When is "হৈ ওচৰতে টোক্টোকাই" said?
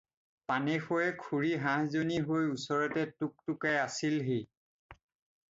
2.31-3.79